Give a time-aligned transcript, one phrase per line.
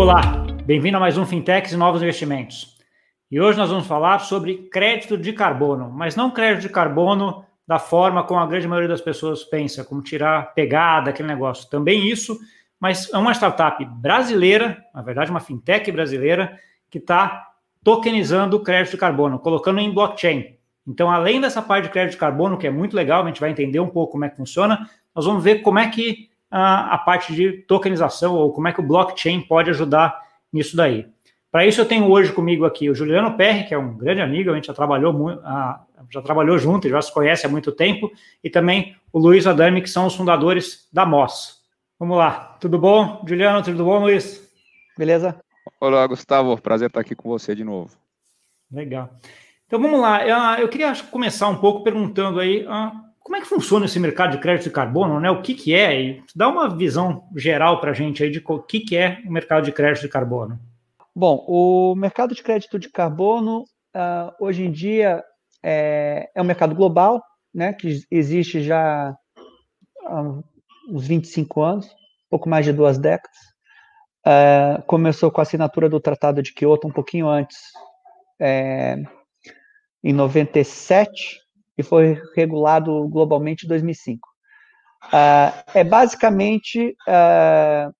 [0.00, 0.22] Olá,
[0.64, 2.74] bem-vindo a mais um Fintechs e Novos Investimentos.
[3.30, 7.78] E hoje nós vamos falar sobre crédito de carbono, mas não crédito de carbono da
[7.78, 11.68] forma como a grande maioria das pessoas pensa, como tirar pegada, aquele negócio.
[11.68, 12.40] Também isso,
[12.80, 16.58] mas é uma startup brasileira, na verdade, uma fintech brasileira,
[16.88, 17.48] que está
[17.84, 20.56] tokenizando o crédito de carbono, colocando em blockchain.
[20.86, 23.50] Então, além dessa parte de crédito de carbono, que é muito legal, a gente vai
[23.50, 26.98] entender um pouco como é que funciona, nós vamos ver como é que a, a
[26.98, 30.20] parte de tokenização ou como é que o blockchain pode ajudar
[30.52, 31.06] nisso daí.
[31.50, 34.50] Para isso, eu tenho hoje comigo aqui o Juliano Perry, que é um grande amigo,
[34.50, 35.40] a gente já trabalhou,
[36.08, 38.10] já trabalhou junto, já se conhece há muito tempo,
[38.42, 41.60] e também o Luiz Adami, que são os fundadores da MOS.
[41.98, 43.24] Vamos lá, tudo bom?
[43.26, 44.48] Juliano, tudo bom, Luiz?
[44.96, 45.40] Beleza?
[45.80, 47.90] Olá, Gustavo, prazer estar aqui com você de novo.
[48.70, 49.10] Legal.
[49.66, 50.24] Então vamos lá,
[50.60, 54.38] eu queria começar um pouco perguntando aí ah, como é que funciona esse mercado de
[54.38, 55.30] crédito de carbono, né?
[55.30, 56.00] O que, que é?
[56.00, 59.30] E dá uma visão geral para a gente aí de o que, que é o
[59.30, 60.58] mercado de crédito de carbono.
[61.14, 65.22] Bom, o mercado de crédito de carbono, uh, hoje em dia,
[65.62, 69.14] é, é, um mercado global, né, que existe já
[70.06, 70.22] há
[70.88, 71.94] uns 25 anos,
[72.28, 73.36] pouco mais de duas décadas.
[74.26, 77.58] Uh, começou com a assinatura do Tratado de Kyoto um pouquinho antes,
[78.38, 78.96] é,
[80.02, 81.40] em 97,
[81.80, 84.28] e foi regulado globalmente em 2005.
[85.06, 87.92] Uh, é basicamente uh,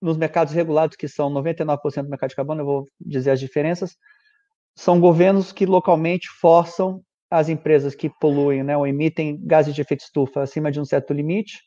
[0.00, 3.96] nos mercados regulados, que são 99% do mercado de carbono, eu vou dizer as diferenças,
[4.74, 10.00] são governos que localmente forçam as empresas que poluem né, ou emitem gases de efeito
[10.00, 11.58] estufa acima de um certo limite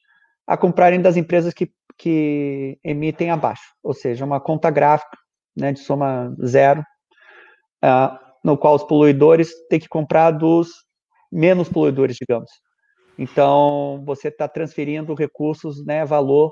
[0.47, 5.17] a comprarem das empresas que, que emitem abaixo, ou seja, uma conta gráfica
[5.55, 6.81] né, de soma zero,
[7.83, 10.69] uh, no qual os poluidores têm que comprar dos
[11.31, 12.49] menos poluidores, digamos.
[13.17, 16.51] Então, você está transferindo recursos, né, valor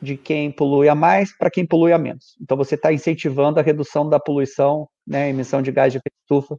[0.00, 2.36] de quem polui a mais para quem polui a menos.
[2.40, 6.56] Então você está incentivando a redução da poluição, né, emissão de gás de estufa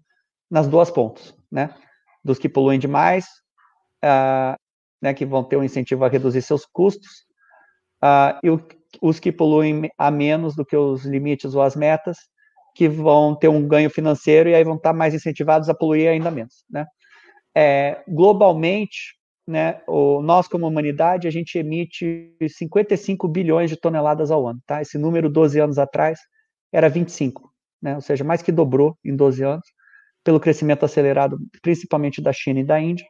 [0.50, 1.74] nas duas pontas, né,
[2.24, 3.26] dos que poluem demais,
[4.03, 4.56] uh,
[5.02, 7.09] né, que vão ter um incentivo a reduzir seus custos,
[8.03, 8.62] uh, e o,
[9.02, 12.18] os que poluem a menos do que os limites ou as metas,
[12.76, 16.09] que vão ter um ganho financeiro e aí vão estar tá mais incentivados a poluir
[16.09, 16.86] ainda menos, né.
[17.62, 19.16] É, globalmente,
[19.46, 24.81] né, o, nós como humanidade, a gente emite 55 bilhões de toneladas ao ano, tá?
[24.81, 26.22] Esse número 12 anos atrás
[26.72, 27.96] era 25, né?
[27.96, 29.66] Ou seja, mais que dobrou em 12 anos,
[30.24, 33.06] pelo crescimento acelerado, principalmente da China e da Índia,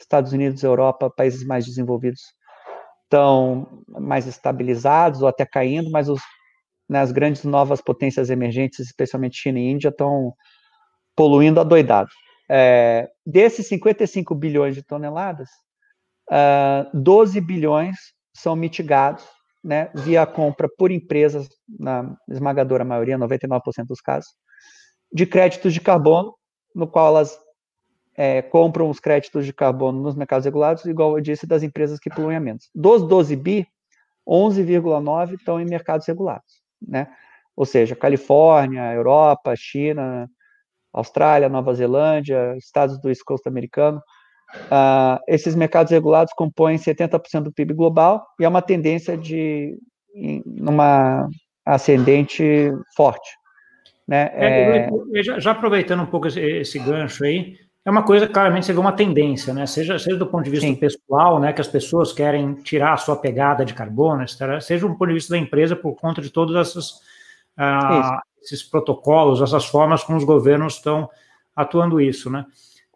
[0.00, 2.20] Estados Unidos, Europa, países mais desenvolvidos
[3.02, 6.20] estão mais estabilizados ou até caindo, mas os,
[6.88, 10.32] né, as grandes novas potências emergentes, especialmente China e Índia, estão
[11.16, 12.10] poluindo adoidado.
[12.48, 15.48] É, desses 55 bilhões de toneladas,
[16.30, 17.96] uh, ah, 12 bilhões
[18.34, 19.24] são mitigados
[19.62, 21.48] né, via compra por empresas,
[21.78, 24.30] na esmagadora maioria, 99% dos casos,
[25.12, 26.34] de créditos de carbono,
[26.74, 27.38] no qual elas
[28.16, 32.10] é, compram os créditos de carbono nos mercados regulados, igual eu disse, das empresas que
[32.10, 32.68] poluem a menos.
[32.74, 33.66] Dos 12 bi,
[34.26, 37.08] 11,9 estão em mercados regulados, né?
[37.56, 40.30] Ou seja, Califórnia, Europa, China,
[40.92, 44.00] Austrália, Nova Zelândia, estados do East Coast americano,
[44.54, 49.76] Uh, esses mercados regulados compõem 70% do PIB global e é uma tendência de
[50.46, 51.28] numa
[51.64, 53.28] ascendente forte.
[54.06, 54.30] Né?
[54.32, 55.22] É, é...
[55.22, 58.80] Já, já, aproveitando um pouco esse, esse, gancho aí, é uma coisa claramente você vê
[58.80, 59.66] uma tendência, né?
[59.66, 60.74] Seja, seja do ponto de vista Sim.
[60.74, 64.94] pessoal, né, que as pessoas querem tirar a sua pegada de carbono, etc., seja do
[64.94, 66.92] ponto de vista da empresa por conta de todos esses,
[67.58, 68.18] uh,
[68.54, 71.08] esses protocolos, essas formas como os governos estão
[71.54, 72.46] atuando isso, né?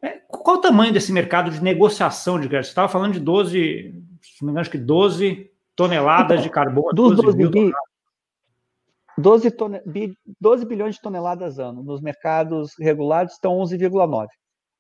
[0.02, 2.66] É, qual o tamanho desse mercado de negociação de crédito?
[2.66, 6.50] Você estava falando de 12, se não me engano, acho que 12 toneladas então, de
[6.50, 6.92] carbono.
[6.92, 7.72] Dos 12, 12, bi,
[9.18, 11.82] 12, tone, bi, 12 bilhões de toneladas ano.
[11.82, 14.26] Nos mercados regulados estão 11,9.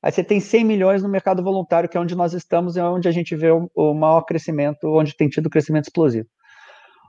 [0.02, 2.84] Aí você tem 100 milhões no mercado voluntário, que é onde nós estamos e é
[2.84, 6.26] onde a gente vê o, o maior crescimento, onde tem tido crescimento explosivo.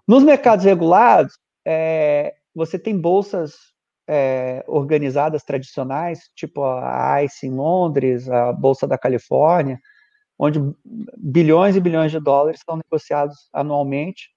[0.08, 3.56] Nos mercados regulados, é, você tem bolsas
[4.08, 9.80] é, organizadas tradicionais, tipo a ICE em Londres, a Bolsa da Califórnia,
[10.38, 10.60] onde
[11.18, 14.30] bilhões e bilhões de dólares são negociados anualmente.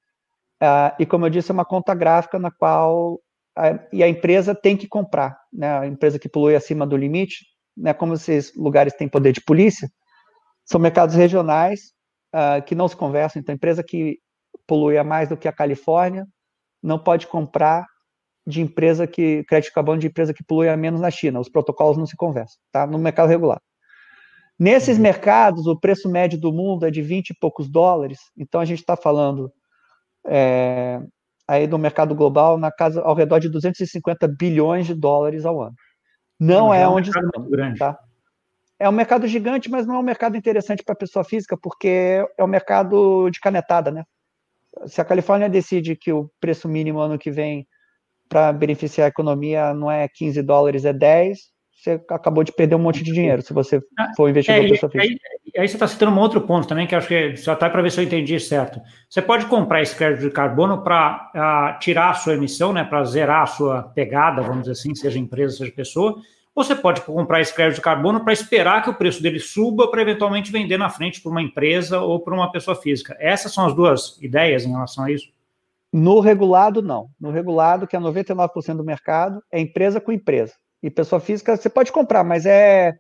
[0.63, 3.21] Uh, e, como eu disse, é uma conta gráfica na qual
[3.57, 5.39] a, e a empresa tem que comprar.
[5.53, 5.79] Né?
[5.79, 7.45] A empresa que polui acima do limite,
[7.77, 7.93] né?
[7.93, 9.89] como esses lugares têm poder de polícia,
[10.65, 11.93] são mercados regionais
[12.35, 13.41] uh, que não se conversam.
[13.41, 14.19] Então, a empresa que
[14.67, 16.27] polui a mais do que a Califórnia
[16.83, 17.87] não pode comprar
[18.47, 21.41] de empresa que, crédito de carbono de empresa que polui a menos na China.
[21.41, 22.87] Os protocolos não se conversam, tá?
[22.87, 23.61] No mercado regular.
[24.59, 25.03] Nesses uhum.
[25.03, 28.79] mercados, o preço médio do mundo é de 20 e poucos dólares, então a gente
[28.79, 29.53] está falando
[30.27, 31.01] é,
[31.47, 35.75] aí do mercado global na casa ao redor de 250 bilhões de dólares ao ano.
[36.39, 37.79] Não, é, é onde estamos, grande.
[37.79, 37.99] tá?
[38.79, 42.27] É um mercado gigante, mas não é um mercado interessante para a pessoa física, porque
[42.37, 44.05] é um mercado de canetada, né?
[44.87, 47.67] Se a Califórnia decide que o preço mínimo ano que vem
[48.29, 51.39] para beneficiar a economia não é 15 dólares, é 10,
[51.87, 54.91] você acabou de perder um monte de dinheiro se você ah, for investidor é, pessoa
[54.91, 55.21] física.
[55.25, 57.83] Aí, aí, você está citando um outro ponto também, que acho que só está para
[57.83, 58.81] ver se eu entendi certo.
[59.09, 63.05] Você pode comprar esse crédito de carbono para ah, tirar a sua emissão, né, para
[63.05, 66.17] zerar a sua pegada, vamos dizer assim, seja empresa, seja pessoa,
[66.55, 69.89] ou você pode comprar esse crédito de carbono para esperar que o preço dele suba
[69.89, 73.15] para eventualmente vender na frente para uma empresa ou para uma pessoa física.
[73.21, 75.36] Essas são as duas ideias em relação a isso?
[75.93, 77.09] No regulado, não.
[77.21, 80.55] No regulado, que é 99% do mercado, é empresa com empresa.
[80.83, 82.95] E pessoa física, você pode comprar, mas é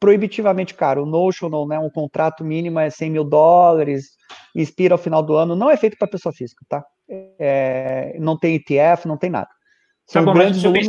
[0.00, 1.04] proibitivamente caro.
[1.04, 4.16] O Notional, né, um contrato mínimo é 100 mil dólares,
[4.54, 5.54] expira ao final do ano.
[5.54, 6.84] Não é feito para pessoa física, tá?
[7.38, 9.46] É, não tem ETF, não tem nada.
[9.46, 9.52] Tá
[10.08, 10.88] São tá bom, grandes volumes.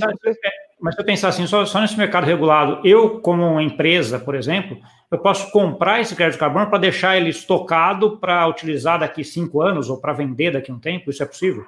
[0.84, 4.78] Mas se eu pensar assim, só, só nesse mercado regulado, eu, como empresa, por exemplo,
[5.10, 9.62] eu posso comprar esse crédito de carbono para deixar ele estocado para utilizar daqui cinco
[9.62, 11.10] anos ou para vender daqui a um tempo?
[11.10, 11.64] Isso é possível?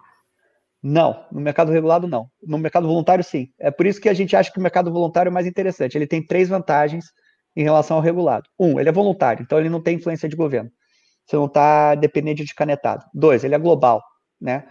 [0.83, 2.29] Não, no mercado regulado não.
[2.45, 3.47] No mercado voluntário, sim.
[3.57, 5.97] É por isso que a gente acha que o mercado voluntário é mais interessante.
[5.97, 7.06] Ele tem três vantagens
[7.56, 8.50] em relação ao regulado.
[8.59, 10.69] Um, ele é voluntário, então ele não tem influência de governo.
[11.25, 13.06] Você não está dependente de canetado.
[13.13, 14.03] Dois, ele é global,
[14.41, 14.65] né?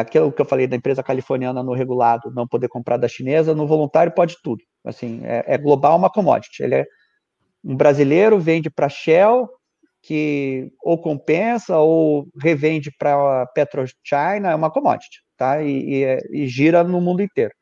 [0.00, 3.66] Aquilo que eu falei da empresa californiana no regulado não poder comprar da chinesa, no
[3.66, 4.62] voluntário pode tudo.
[4.84, 6.62] Assim, é, é global uma commodity.
[6.62, 6.86] Ele é
[7.64, 9.48] um brasileiro vende para Shell
[10.02, 15.62] que ou compensa ou revende para PetroChina, é uma commodity, tá?
[15.62, 17.54] E, e, é, e gira no mundo inteiro.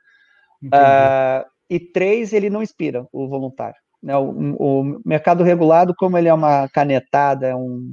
[0.64, 3.76] Uh, e três, ele não inspira o voluntário.
[4.02, 4.16] Né?
[4.16, 7.92] O, o, mercado regulado, como ele é uma canetada, é um,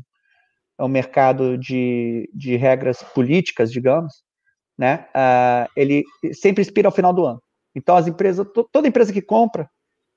[0.80, 4.24] é um mercado de, de regras políticas, digamos,
[4.80, 5.06] né?
[5.10, 7.44] Uh, ele sempre expira ao final do ano.
[7.76, 9.70] Então, as empresas, toda empresa que compra,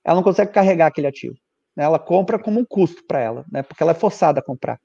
[0.05, 1.35] ela não consegue carregar aquele ativo.
[1.77, 1.83] Né?
[1.83, 3.65] Ela compra como um custo para ela, né?
[3.65, 4.79] porque ela é forçada a comprar.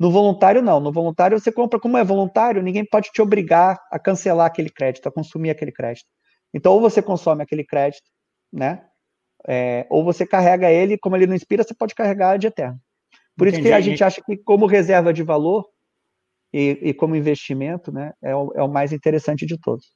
[0.00, 0.80] No voluntário, não.
[0.80, 5.08] No voluntário, você compra como é voluntário, ninguém pode te obrigar a cancelar aquele crédito,
[5.08, 6.08] a consumir aquele crédito.
[6.52, 8.10] Então, ou você consome aquele crédito,
[8.52, 8.84] né?
[9.46, 12.80] É, ou você carrega ele, como ele não inspira, você pode carregar de eterno.
[13.36, 13.62] Por Entendi.
[13.62, 15.64] isso que a gente acha que, como reserva de valor,
[16.52, 19.86] e, e como investimento, né, é o, é o, mais interessante de todos.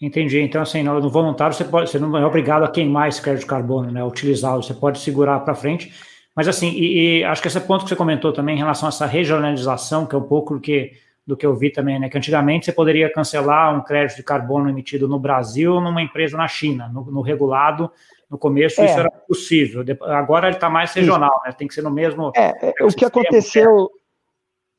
[0.00, 0.40] Entendi.
[0.40, 3.48] Então, assim, no, voluntário você, pode, você não é obrigado a queimar esse crédito de
[3.48, 5.92] carbono, né, utilizá-lo, você pode segurar para frente.
[6.36, 8.90] Mas, assim, e, e, acho que esse ponto que você comentou também em relação a
[8.90, 10.92] essa regionalização, que é um pouco do que,
[11.26, 14.68] do que eu vi também, né, que antigamente você poderia cancelar um crédito de carbono
[14.68, 17.90] emitido no Brasil numa empresa na China, no, no regulado,
[18.30, 18.86] no começo é.
[18.86, 19.84] isso era possível.
[20.02, 21.52] Agora ele está mais regional, né?
[21.52, 22.32] Tem que ser no mesmo.
[22.34, 23.88] É, é o que aconteceu,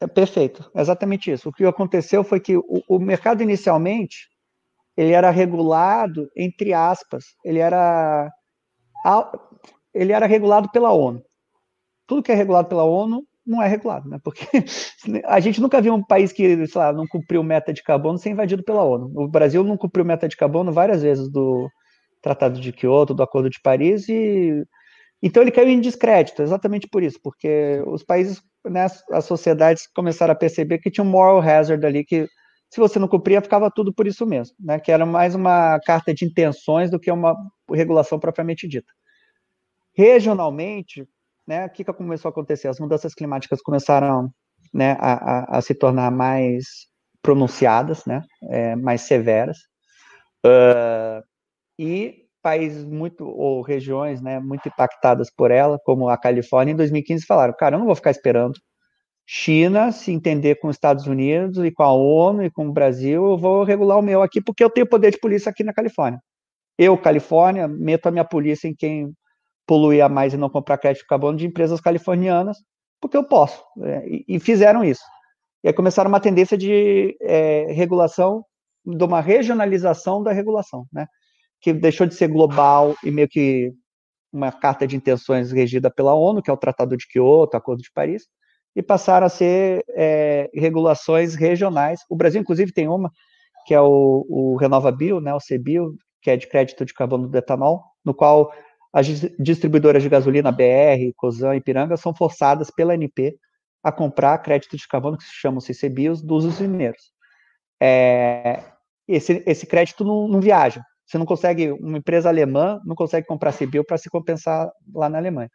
[0.01, 1.49] é perfeito, exatamente isso.
[1.49, 4.27] O que aconteceu foi que o, o, mercado inicialmente
[4.97, 8.29] ele era regulado entre aspas, ele era
[9.93, 11.23] ele era regulado pela ONU.
[12.07, 14.19] Tudo que é regulado pela ONU não é regulado, né?
[14.23, 14.45] Porque
[15.25, 18.31] a gente nunca viu um país que, sei lá, não cumpriu meta de carbono ser
[18.31, 19.11] invadido pela ONU.
[19.15, 21.69] O Brasil não cumpriu meta de carbono várias vezes do
[22.21, 24.65] Tratado de Kyoto, do Acordo de Paris e
[25.25, 30.33] então ele caiu em descrédito, exatamente por isso, porque os países, né, as sociedades começaram
[30.33, 32.27] a perceber que tinha um moral hazard ali, que
[32.71, 36.13] se você não cumpria, ficava tudo por isso mesmo, né, que era mais uma carta
[36.13, 37.35] de intenções do que uma
[37.71, 38.93] regulação propriamente dita.
[39.97, 41.07] Regionalmente,
[41.47, 42.67] né, o que, que começou a acontecer?
[42.67, 44.29] As mudanças climáticas começaram
[44.71, 46.85] né, a, a, a se tornar mais
[47.23, 48.21] pronunciadas, né,
[48.51, 49.57] é, mais severas,
[50.45, 51.23] uh,
[51.79, 57.25] e países muito, ou regiões, né, muito impactadas por ela, como a Califórnia, em 2015
[57.25, 58.53] falaram, cara, eu não vou ficar esperando
[59.25, 63.25] China se entender com os Estados Unidos e com a ONU e com o Brasil,
[63.31, 66.19] eu vou regular o meu aqui, porque eu tenho poder de polícia aqui na Califórnia.
[66.77, 69.11] Eu, Califórnia, meto a minha polícia em quem
[69.65, 72.57] poluir a mais e não comprar crédito carbono de empresas californianas,
[73.01, 73.63] porque eu posso.
[73.81, 75.01] É, e, e, fizeram isso.
[75.63, 78.45] E aí começaram uma tendência de é, regulação,
[78.85, 81.07] de uma regionalização da regulação, né?
[81.61, 83.73] Que deixou de ser global e meio que
[84.31, 87.91] uma carta de intenções regida pela ONU, que é o Tratado de Kyoto, Acordo de
[87.91, 88.27] Paris,
[88.75, 92.01] e passaram a ser é, regulações regionais.
[92.09, 93.09] O Brasil, inclusive, tem uma,
[93.65, 97.37] que é o, o RenovaBio, né, o CBio, que é de crédito de carbono do
[97.37, 98.51] etanol, no qual
[98.91, 99.07] as
[99.39, 103.37] distribuidoras de gasolina BR, Cosan e Piranga são forçadas pela ANP
[103.83, 107.11] a comprar crédito de carbono, que se chamam CCBios, dos usineiros.
[107.81, 108.63] É,
[109.07, 113.53] esse, esse crédito não, não viaja, você não consegue, uma empresa alemã não consegue comprar
[113.53, 115.51] CBIL para se compensar lá na Alemanha.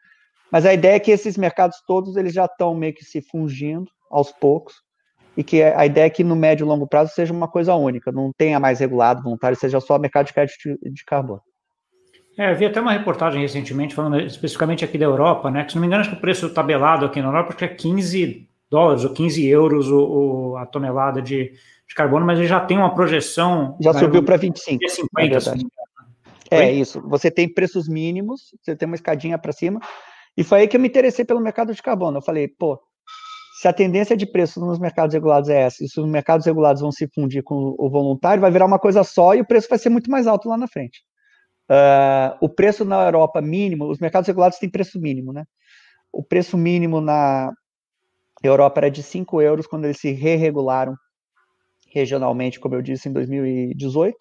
[0.50, 3.90] Mas a ideia é que esses mercados todos eles já estão meio que se fungindo
[4.11, 4.75] aos poucos
[5.37, 8.11] e que a ideia é que no médio e longo prazo seja uma coisa única,
[8.11, 11.40] não tenha mais regulado, voluntário, seja só mercado de crédito de carbono.
[12.37, 15.64] É, eu vi até uma reportagem recentemente falando especificamente aqui da Europa, né?
[15.64, 18.49] Que se não me engano, acho que o preço tabelado aqui na Europa é 15
[18.71, 21.52] dólares ou 15 euros o, o a tonelada de,
[21.90, 23.76] de, carbono, mas ele já tem uma projeção.
[23.80, 24.88] Já subiu para 25.
[24.88, 25.66] 50, assim.
[26.50, 27.00] É isso.
[27.02, 29.80] Você tem preços mínimos, você tem uma escadinha para cima.
[30.37, 32.18] E foi aí que eu me interessei pelo mercado de carbono.
[32.18, 32.80] Eu falei, pô,
[33.61, 36.80] se a tendência de preço nos mercados regulados é essa, e se os mercados regulados
[36.80, 39.78] vão se fundir com o voluntário, vai virar uma coisa só e o preço vai
[39.78, 41.02] ser muito mais alto lá na frente.
[41.70, 45.44] Uh, o preço na Europa mínimo, os mercados regulados têm preço mínimo, né?
[46.12, 47.52] O preço mínimo na
[48.42, 50.97] Europa era de 5 euros quando eles se re-regularam
[51.92, 54.16] regionalmente, como eu disse, em 2018.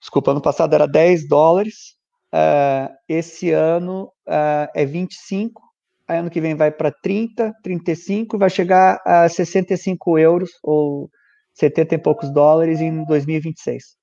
[0.00, 1.96] Desculpa, ano passado era 10 dólares,
[2.32, 5.62] uh, esse ano uh, é 25,
[6.06, 11.10] aí ano que vem vai para 30, 35 e vai chegar a 65 euros ou
[11.54, 13.98] 70 e poucos dólares em 2026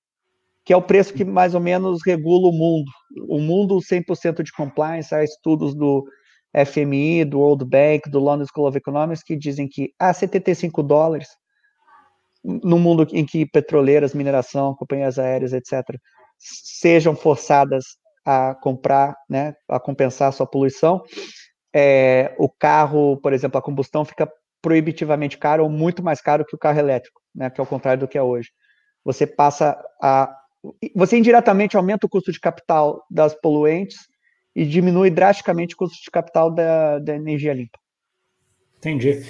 [0.65, 2.91] que é o preço que mais ou menos regula o mundo.
[3.29, 6.03] O mundo 100% de compliance, há estudos do
[6.65, 11.27] FMI, do World Bank, do London School of Economics, que dizem que a 75 dólares,
[12.45, 15.99] no mundo em que petroleiras, mineração, companhias aéreas, etc.,
[16.37, 21.03] sejam forçadas a comprar, né, a compensar a sua poluição,
[21.73, 26.55] é, o carro, por exemplo, a combustão fica proibitivamente caro ou muito mais caro que
[26.55, 28.49] o carro elétrico, né, que é o contrário do que é hoje.
[29.03, 30.35] Você passa a
[30.95, 33.97] você indiretamente aumenta o custo de capital das poluentes
[34.55, 37.77] e diminui drasticamente o custo de capital da, da energia limpa.
[38.77, 39.23] Entendi.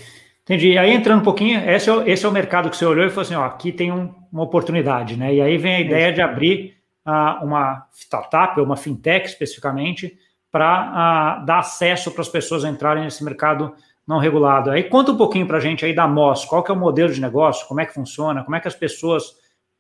[0.46, 0.78] Entendi.
[0.78, 3.24] Aí entrando um pouquinho, esse é, esse é o mercado que você olhou e falou
[3.24, 5.34] assim: ó, aqui tem um, uma oportunidade, né?
[5.34, 10.16] E aí vem a ideia de abrir uh, uma startup, uma fintech especificamente,
[10.52, 13.74] para uh, dar acesso para as pessoas entrarem nesse mercado
[14.08, 14.70] não regulado.
[14.70, 17.12] Aí conta um pouquinho para a gente aí da MOS, qual que é o modelo
[17.12, 19.24] de negócio, como é que funciona, como é que as pessoas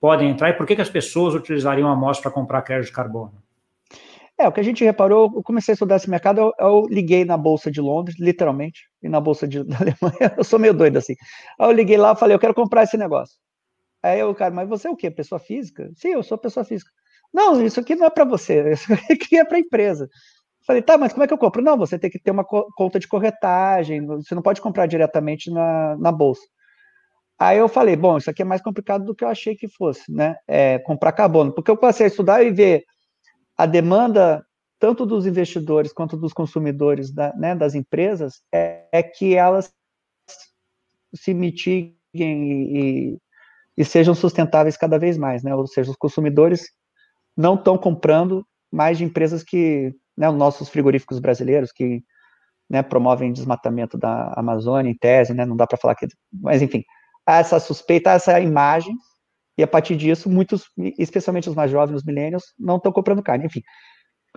[0.01, 2.91] podem entrar e por que, que as pessoas utilizariam a MOS para comprar crédito de
[2.91, 3.44] carbono?
[4.37, 7.23] É, o que a gente reparou, eu comecei a estudar esse mercado, eu, eu liguei
[7.23, 10.97] na Bolsa de Londres, literalmente, e na Bolsa de, da Alemanha, eu sou meio doido
[10.97, 11.15] assim.
[11.59, 13.37] Aí eu liguei lá falei, eu quero comprar esse negócio.
[14.03, 15.09] Aí o cara, mas você é o quê?
[15.09, 15.89] Pessoa física?
[15.95, 16.91] Sim, eu sou pessoa física.
[17.33, 20.09] Não, isso aqui não é para você, isso aqui é para empresa.
[20.67, 21.61] Falei, tá, mas como é que eu compro?
[21.61, 25.95] Não, você tem que ter uma conta de corretagem, você não pode comprar diretamente na,
[25.97, 26.41] na bolsa.
[27.37, 30.11] Aí eu falei, bom, isso aqui é mais complicado do que eu achei que fosse,
[30.11, 30.35] né?
[30.47, 32.83] É, comprar carbono, porque eu passei a estudar e ver
[33.57, 34.45] a demanda
[34.79, 39.73] tanto dos investidores quanto dos consumidores, da, né, das empresas, é, é, que elas
[41.13, 43.17] se mitiguem e,
[43.77, 45.55] e, sejam sustentáveis cada vez mais, né?
[45.55, 46.69] Ou seja, os consumidores
[47.35, 52.03] não estão comprando mais de empresas que, né, os nossos frigoríficos brasileiros que
[52.69, 55.45] né, promovem desmatamento da Amazônia, em tese, né?
[55.45, 56.83] Não dá para falar que, mas enfim,
[57.25, 58.95] a essa suspeita, a essa imagem,
[59.57, 63.45] e a partir disso, muitos, especialmente os mais jovens, os millennials, não estão comprando carne.
[63.45, 63.61] Enfim,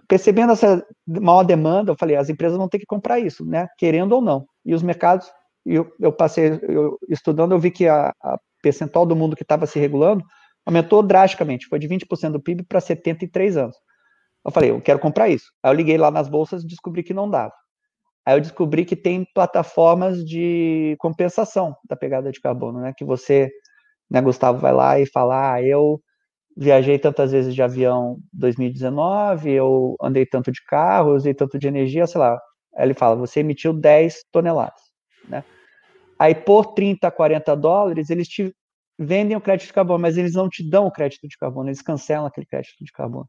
[0.06, 3.66] percebendo essa maior demanda, eu falei, as empresas vão ter que comprar isso, né?
[3.76, 4.46] Querendo ou não.
[4.64, 5.30] E os mercados,
[5.66, 9.66] eu, eu passei eu, estudando, eu vi que a, a percentual do mundo que estava
[9.66, 10.24] se regulando
[10.64, 13.76] aumentou drasticamente, foi de 20% do PIB para 73 anos.
[14.44, 15.46] Eu falei, eu quero comprar isso.
[15.62, 17.54] Aí eu liguei lá nas bolsas e descobri que não dava.
[18.26, 22.92] Aí eu descobri que tem plataformas de compensação da pegada de carbono, né?
[22.94, 23.50] Que você,
[24.10, 26.00] né, Gustavo, vai lá e fala, ah, eu
[26.56, 32.06] viajei tantas vezes de avião 2019, eu andei tanto de carro, usei tanto de energia,
[32.06, 32.38] sei lá.
[32.76, 34.80] Aí ele fala, você emitiu 10 toneladas,
[35.28, 35.44] né?
[36.18, 38.52] Aí por 30, 40 dólares, eles te
[38.98, 41.80] vendem o crédito de carbono, mas eles não te dão o crédito de carbono, eles
[41.80, 43.28] cancelam aquele crédito de carbono.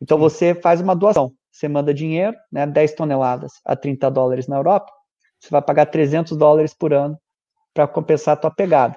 [0.00, 1.32] Então você faz uma doação.
[1.50, 4.90] Você manda dinheiro, né, 10 toneladas a 30 dólares na Europa,
[5.40, 7.18] você vai pagar 300 dólares por ano
[7.74, 8.96] para compensar a tua pegada.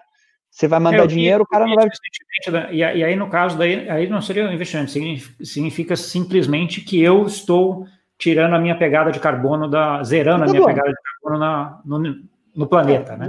[0.53, 1.87] Você vai mandar é, dinheiro, o cara não vai.
[1.87, 4.91] Né, e, aí, no caso, daí, aí não seria um investimento,
[5.43, 7.87] significa simplesmente que eu estou
[8.19, 11.99] tirando a minha pegada de carbono, da, zerando a minha pegada de carbono na, no,
[12.55, 13.27] no planeta, é, né?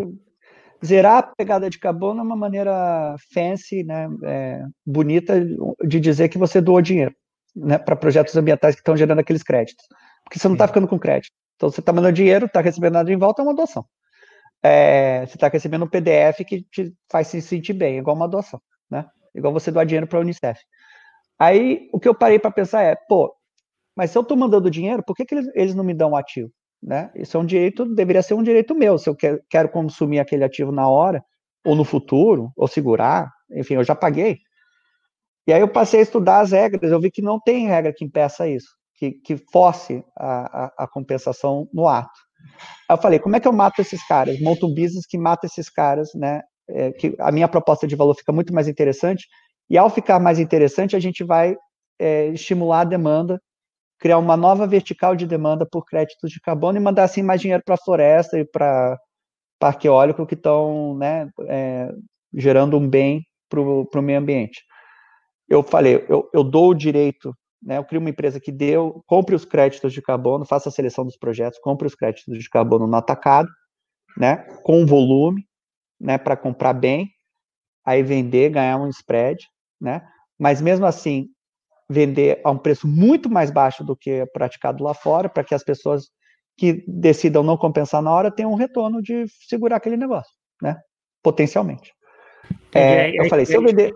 [0.85, 5.43] Zerar a pegada de carbono é uma maneira fancy, né, é, bonita
[5.83, 7.15] de dizer que você doou dinheiro
[7.57, 9.87] né, para projetos ambientais que estão gerando aqueles créditos.
[10.25, 11.33] Porque você não está ficando com crédito.
[11.57, 13.87] Então, você está mandando dinheiro, está recebendo nada em volta, é uma doação.
[14.65, 18.61] É, você está recebendo um PDF que te faz se sentir bem, igual uma doação,
[18.91, 19.05] né?
[19.35, 20.59] Igual você doar dinheiro para a Unicef.
[21.39, 23.35] Aí, o que eu parei para pensar é, pô,
[23.95, 26.17] mas se eu estou mandando dinheiro, por que, que eles, eles, não me dão um
[26.17, 26.51] ativo?
[26.83, 27.11] Né?
[27.15, 28.99] Isso é um direito, deveria ser um direito meu.
[28.99, 31.23] Se eu quero, quero consumir aquele ativo na hora,
[31.65, 34.39] ou no futuro, ou segurar, enfim, eu já paguei.
[35.47, 38.05] E aí eu passei a estudar as regras, eu vi que não tem regra que
[38.05, 42.24] impeça isso, que, que force a, a, a compensação no ato.
[42.89, 44.41] Aí eu falei, como é que eu mato esses caras?
[44.41, 46.43] Monto um business que mata esses caras, né?
[46.69, 49.27] É, que a minha proposta de valor fica muito mais interessante,
[49.69, 51.57] e ao ficar mais interessante, a gente vai
[51.99, 53.41] é, estimular a demanda,
[53.99, 57.63] criar uma nova vertical de demanda por créditos de carbono e mandar assim mais dinheiro
[57.65, 58.99] para a floresta e para
[59.59, 61.91] parque eólico que estão né, é,
[62.35, 64.63] gerando um bem para o meio ambiente.
[65.49, 67.35] Eu falei, eu, eu dou o direito
[67.65, 71.05] né, eu crio uma empresa que deu, compre os créditos de carbono, faça a seleção
[71.05, 73.49] dos projetos, compre os créditos de carbono no atacado,
[74.17, 75.47] né, com volume,
[75.99, 77.09] né, para comprar bem,
[77.85, 79.43] aí vender, ganhar um spread,
[79.81, 80.07] né,
[80.39, 81.29] mas mesmo assim
[81.89, 85.55] vender a um preço muito mais baixo do que é praticado lá fora, para que
[85.55, 86.11] as pessoas
[86.57, 90.77] que decidam não compensar na hora tenham um retorno de segurar aquele negócio, né,
[91.23, 91.93] potencialmente.
[92.75, 93.91] É, eu falei, se eu vender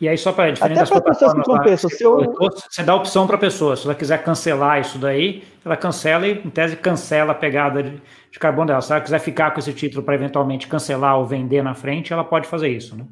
[0.00, 2.34] e aí, só para diferente Até das plataformas, que compensam, você, eu...
[2.70, 3.76] você dá opção para a pessoa.
[3.76, 8.00] Se ela quiser cancelar isso daí, ela cancela e, em tese, cancela a pegada de,
[8.30, 8.80] de carbono dela.
[8.80, 12.24] Se ela quiser ficar com esse título para eventualmente cancelar ou vender na frente, ela
[12.24, 13.06] pode fazer isso, né?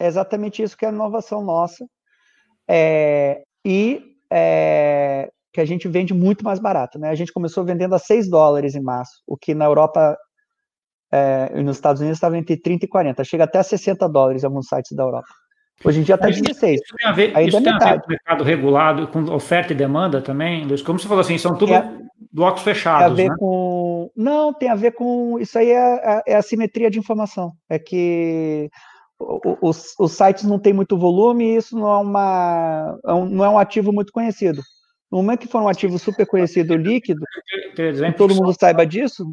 [0.00, 1.84] É exatamente isso que é a inovação nossa.
[2.66, 4.02] É, e
[4.32, 6.98] é, que a gente vende muito mais barato.
[6.98, 7.10] Né?
[7.10, 10.16] A gente começou vendendo a 6 dólares em março, o que na Europa
[11.12, 13.22] é, e nos Estados Unidos estava entre 30 e 40.
[13.24, 15.28] Chega até a 60 dólares em alguns sites da Europa.
[15.82, 16.80] Hoje em dia está 16.
[16.80, 19.76] Isso tem a ver, isso tem a ver com o mercado regulado, com oferta e
[19.76, 20.82] demanda também, Luiz?
[20.82, 21.98] Como você falou assim, são tudo é,
[22.32, 23.36] blocos fechados, tem a ver né?
[23.38, 25.38] Com, não, tem a ver com...
[25.38, 27.52] Isso aí é, é, é a simetria de informação.
[27.68, 28.70] É que
[29.60, 33.48] os, os, sites não têm muito volume e isso não é, uma, é não é
[33.48, 34.62] um ativo muito conhecido.
[35.10, 37.20] No momento que for um ativo super conhecido líquido,
[38.16, 39.24] todo mundo saiba disso,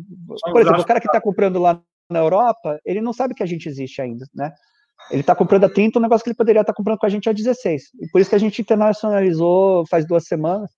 [0.51, 3.47] por exemplo, o cara que está comprando lá na Europa, ele não sabe que a
[3.47, 4.51] gente existe ainda, né?
[5.09, 7.09] Ele está comprando a 30 um negócio que ele poderia estar tá comprando com a
[7.09, 7.83] gente a 16.
[7.99, 10.69] E por isso que a gente internacionalizou faz duas semanas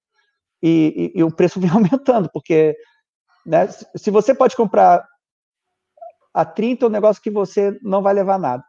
[0.61, 2.75] e, e, e o preço vem aumentando, porque
[3.45, 5.05] né, se você pode comprar
[6.33, 8.63] a 30 um negócio que você não vai levar nada,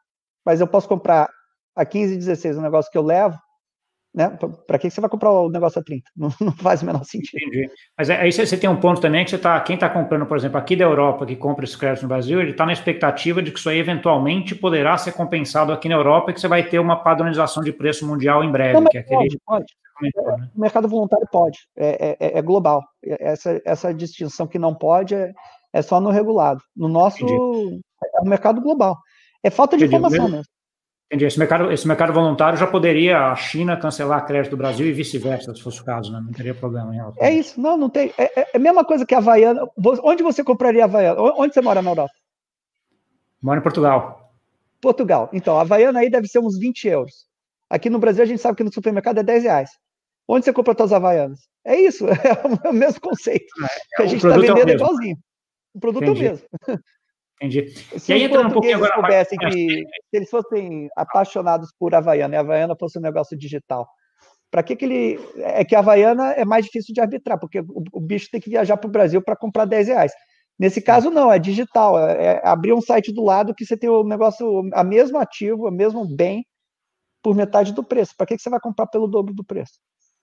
[0.45, 1.31] mas eu posso comprar
[1.75, 3.39] a 15 e 16 um negócio que eu levo,
[4.15, 4.31] né?
[4.67, 6.09] Para que você vai comprar o negócio a 30?
[6.17, 7.41] Não, não faz o menor sentido.
[7.43, 7.69] Entendi.
[7.99, 10.57] Mas aí você tem um ponto também que você tá, quem está comprando, por exemplo,
[10.57, 13.59] aqui da Europa, que compra esse crédito no Brasil, ele está na expectativa de que
[13.59, 17.03] isso aí eventualmente poderá ser compensado aqui na Europa e que você vai ter uma
[17.03, 18.75] padronização de preço mundial em breve.
[18.75, 19.19] Não, que é aquele...
[19.19, 19.75] pode, pode.
[20.03, 20.51] Né?
[20.55, 22.83] O mercado voluntário pode, é, é, é, global.
[23.03, 25.33] Essa, essa distinção que não pode é,
[25.73, 26.63] é só no regulado.
[26.77, 27.81] No nosso, Entendi.
[28.17, 28.97] é o mercado global.
[29.43, 29.97] É falta de Entendi.
[29.97, 30.54] informação mesmo.
[31.15, 31.27] Entendi.
[31.27, 35.55] Esse mercado, esse mercado voluntário já poderia a China cancelar crédito do Brasil e vice-versa,
[35.55, 36.21] se fosse o caso, né?
[36.21, 36.93] Não teria problema.
[36.93, 38.13] Em é isso, não, não tem.
[38.19, 39.65] É, é, a mesma coisa que a Havaiana.
[40.03, 41.21] Onde você compraria a Havaiana?
[41.21, 42.13] Onde você mora na Europa?
[43.41, 44.33] Moro em Portugal.
[44.81, 45.31] Portugal.
[45.33, 47.27] Então, a Havaiana aí deve ser uns 20 euros.
[47.71, 49.71] Aqui no Brasil a gente sabe que no supermercado é 10 reais.
[50.27, 51.41] Onde você compra suas Havaianas?
[51.65, 53.47] É isso, é o mesmo conceito.
[54.01, 55.17] É, a gente está vendendo é igualzinho.
[55.75, 56.27] O produto Entendi.
[56.27, 56.49] é o mesmo.
[57.45, 57.69] Entendi.
[57.99, 58.95] Se e aí, entrando um pouquinho agora.
[58.95, 63.87] soubessem que, se eles fossem apaixonados por Havaiana e a Havaiana fosse um negócio digital,
[64.51, 65.21] para que, que ele.
[65.39, 68.51] É que a Havaiana é mais difícil de arbitrar, porque o, o bicho tem que
[68.51, 70.13] viajar para o Brasil para comprar 10 reais.
[70.59, 71.99] Nesse caso, não, é digital.
[71.99, 75.69] É, é, abrir um site do lado que você tem o negócio, a mesmo ativo,
[75.69, 76.47] o mesmo bem,
[77.23, 78.15] por metade do preço.
[78.17, 79.75] Para que, que você vai comprar pelo dobro do preço?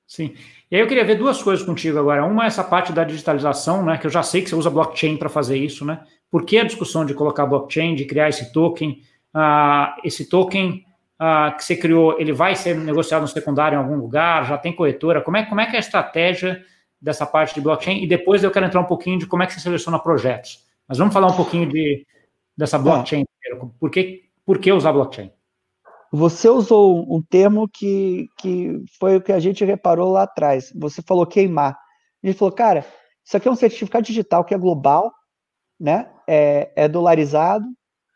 [0.07, 0.33] Sim.
[0.69, 2.25] E aí eu queria ver duas coisas contigo agora.
[2.25, 3.97] Uma é essa parte da digitalização, né?
[3.97, 6.05] Que eu já sei que você usa blockchain para fazer isso, né?
[6.31, 9.01] Por que a discussão de colocar blockchain, de criar esse token?
[9.33, 10.85] Ah, esse token
[11.19, 14.45] ah, que você criou, ele vai ser negociado no secundário em algum lugar?
[14.45, 15.21] Já tem corretora?
[15.21, 16.63] Como é, como é que é a estratégia
[17.01, 18.01] dessa parte de blockchain?
[18.01, 20.65] E depois eu quero entrar um pouquinho de como é que você seleciona projetos.
[20.87, 22.07] Mas vamos falar um pouquinho de,
[22.57, 23.25] dessa blockchain.
[23.79, 25.31] Por que, por que usar blockchain?
[26.13, 30.71] Você usou um termo que, que foi o que a gente reparou lá atrás.
[30.75, 31.77] Você falou queimar.
[32.23, 32.85] A gente falou, cara,
[33.23, 35.13] isso aqui é um certificado digital que é global,
[35.79, 36.09] né?
[36.33, 37.65] É, é dolarizado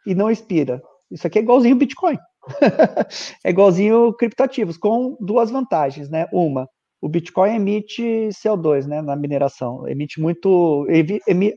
[0.08, 0.82] e não expira.
[1.12, 2.18] Isso aqui é igualzinho Bitcoin.
[3.44, 6.28] é igualzinho criptativos, com duas vantagens, né?
[6.32, 6.70] Uma,
[7.02, 9.88] o Bitcoin emite CO2, né, na mineração.
[9.88, 10.88] Emite muito,
[11.28, 11.56] emi,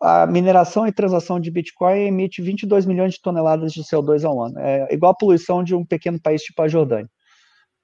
[0.00, 4.58] a mineração e transação de Bitcoin emite 22 milhões de toneladas de CO2 ao ano.
[4.58, 7.08] É igual a poluição de um pequeno país tipo a Jordânia.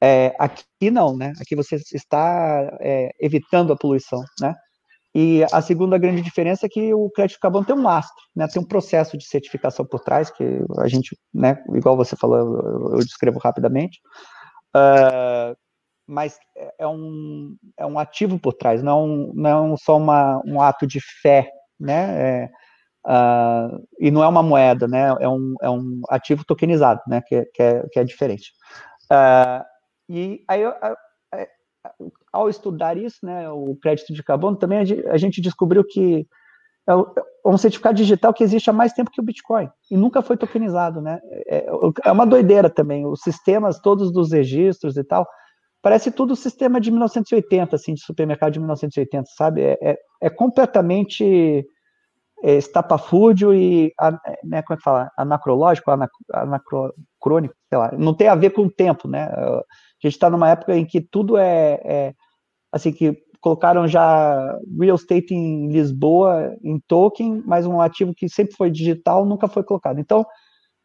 [0.03, 1.33] É, aqui não, né?
[1.41, 4.55] Aqui você está é, evitando a poluição, né?
[5.15, 8.49] E a segunda grande diferença é que o crédito carbono tem um lastro, né?
[8.49, 10.45] Tem um processo de certificação por trás que
[10.79, 11.63] a gente, né?
[11.75, 14.01] Igual você falou, eu descrevo rapidamente.
[14.75, 15.55] Uh,
[16.07, 16.39] mas
[16.79, 21.49] é um, é um ativo por trás, não, não só uma, um ato de fé
[21.83, 22.23] né?
[22.23, 22.51] É,
[23.07, 25.15] uh, e não é uma moeda, né?
[25.21, 27.21] É um, é um ativo tokenizado, né?
[27.27, 28.53] Que, que, é, que é diferente.
[29.11, 29.65] Uh,
[30.09, 30.63] e aí,
[32.33, 33.49] ao estudar isso, né?
[33.51, 36.27] O crédito de carbono, também a gente descobriu que
[36.89, 40.23] é, é um certificado digital que existe há mais tempo que o Bitcoin e nunca
[40.23, 41.21] foi tokenizado, né?
[41.47, 41.67] É,
[42.05, 43.07] é uma doideira também.
[43.07, 45.27] Os sistemas todos dos registros e tal,
[45.81, 49.63] parece tudo sistema de 1980, assim, de supermercado de 1980, sabe?
[49.63, 51.67] É, é, é completamente
[52.43, 53.93] é, estapafúrdio e,
[54.45, 55.11] né, como é que fala?
[55.17, 55.91] Anacrológico,
[56.33, 57.93] anacrônico, sei lá.
[57.97, 59.29] Não tem a ver com o tempo, né?
[60.03, 62.15] A gente está numa época em que tudo é, é
[62.73, 68.55] assim, que colocaram já real estate em Lisboa em token, mas um ativo que sempre
[68.57, 69.99] foi digital nunca foi colocado.
[69.99, 70.21] Então,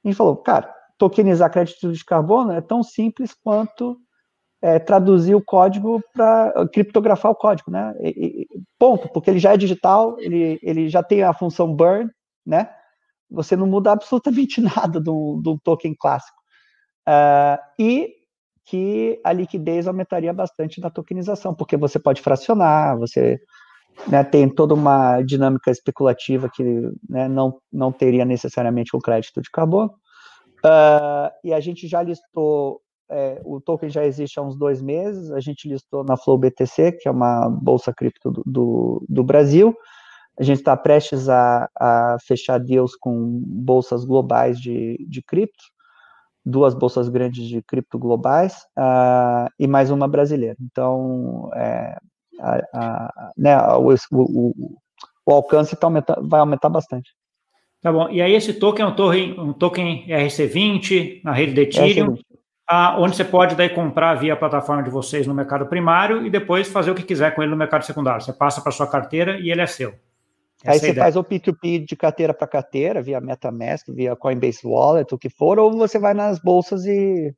[0.04, 3.98] a gente falou, cara, tokenizar crédito de carbono é tão simples quanto
[4.62, 7.94] é, traduzir o código para criptografar o código, né?
[8.02, 8.48] E, e,
[8.80, 12.10] ponto, porque ele já é digital, ele, ele já tem a função burn,
[12.44, 12.70] né?
[13.30, 16.38] Você não muda absolutamente nada do, do token clássico.
[17.08, 18.17] Uh, e
[18.68, 23.40] que a liquidez aumentaria bastante na tokenização, porque você pode fracionar, você
[24.08, 26.64] né, tem toda uma dinâmica especulativa que
[27.10, 29.94] né, não, não teria necessariamente com crédito de carbono.
[30.66, 35.32] Uh, e a gente já listou, é, o token já existe há uns dois meses,
[35.32, 39.74] a gente listou na Flow BTC, que é uma bolsa cripto do, do, do Brasil.
[40.38, 45.64] A gente está prestes a, a, fechar deals com bolsas globais de, de cripto
[46.48, 50.56] duas bolsas grandes de cripto globais uh, e mais uma brasileira.
[50.62, 51.98] Então, é,
[52.40, 54.80] a, a, né, o, o,
[55.26, 57.12] o, alcance tá aumentar, vai aumentar bastante.
[57.82, 58.10] Tá bom.
[58.10, 62.18] E aí esse token é um token, um token RC20 na rede de Ethereum,
[62.68, 66.30] ah, onde você pode daí comprar via a plataforma de vocês no mercado primário e
[66.30, 68.22] depois fazer o que quiser com ele no mercado secundário.
[68.22, 69.94] Você passa para sua carteira e ele é seu.
[70.66, 75.18] Aí você faz o P2P de carteira para carteira, via MetaMask, via Coinbase Wallet, o
[75.18, 77.34] que for, ou você vai nas bolsas e,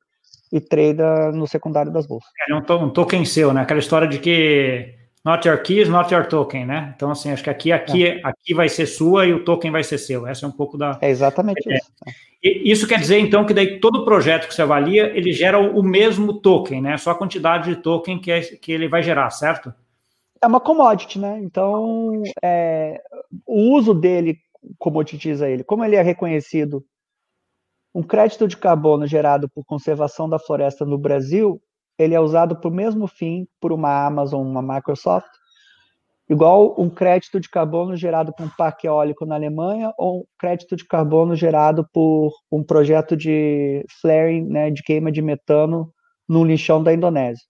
[0.51, 2.29] e trada no secundário das bolsas.
[2.49, 3.61] É um, to um token seu, né?
[3.61, 6.93] Aquela história de que not your keys, not your token, né?
[6.95, 8.21] Então, assim, acho que aqui, aqui, é.
[8.23, 10.25] aqui vai ser sua e o token vai ser seu.
[10.25, 10.97] Essa é um pouco da.
[11.01, 11.75] É exatamente é.
[11.75, 11.91] isso.
[12.41, 15.83] E isso quer dizer, então, que daí todo projeto que você avalia, ele gera o
[15.83, 16.97] mesmo token, né?
[16.97, 19.73] Só a quantidade de token que, é, que ele vai gerar, certo?
[20.41, 21.39] É uma commodity, né?
[21.39, 23.01] Então, é,
[23.45, 24.37] o uso dele
[24.77, 25.63] comoditiza ele.
[25.63, 26.83] Como ele é reconhecido,
[27.93, 31.61] um crédito de carbono gerado por conservação da floresta no Brasil,
[31.97, 35.29] ele é usado para o mesmo fim por uma Amazon, uma Microsoft,
[36.29, 40.75] igual um crédito de carbono gerado por um parque eólico na Alemanha ou um crédito
[40.75, 45.91] de carbono gerado por um projeto de flaring, né, de queima de metano
[46.27, 47.48] no lixão da Indonésia.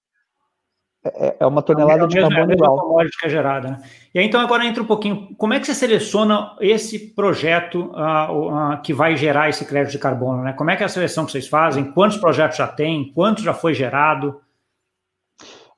[1.03, 3.01] É, é uma tonelada é de carbono é igual.
[3.01, 3.69] é gerada.
[3.71, 3.81] Né?
[4.13, 5.33] E aí, então, agora entra um pouquinho.
[5.37, 9.99] Como é que você seleciona esse projeto uh, uh, que vai gerar esse crédito de
[9.99, 10.43] carbono?
[10.43, 10.53] Né?
[10.53, 11.91] Como é que é a seleção que vocês fazem?
[11.91, 13.13] Quantos projetos já tem?
[13.13, 14.41] Quanto já foi gerado?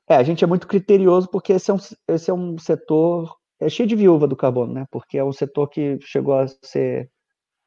[0.08, 3.68] É, a gente é muito criterioso porque esse é um, esse é um setor é
[3.68, 4.86] cheio de viúva do carbono, né?
[4.90, 7.08] Porque é um setor que chegou a ser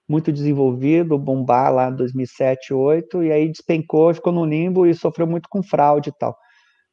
[0.10, 5.26] muito desenvolvido, bombar lá em 2007, 2008, e aí despencou, ficou no limbo e sofreu
[5.26, 6.38] muito com fraude e tal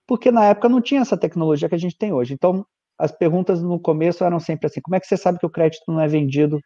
[0.07, 2.35] porque na época não tinha essa tecnologia que a gente tem hoje.
[2.35, 2.65] Então,
[2.99, 5.85] as perguntas no começo eram sempre assim: como é que você sabe que o crédito
[5.89, 6.61] não é vendido,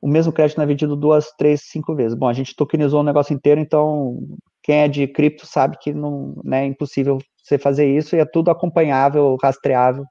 [0.00, 2.16] o mesmo crédito não é vendido duas, três, cinco vezes?
[2.16, 4.18] Bom, a gente tokenizou o negócio inteiro, então
[4.62, 8.24] quem é de cripto sabe que não né, é impossível você fazer isso e é
[8.24, 10.04] tudo acompanhável, rastreável